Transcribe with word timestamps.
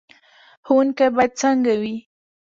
ښوونکی 0.65 1.07
باید 1.15 1.31
څنګه 1.41 1.73
وي؟ 1.81 1.95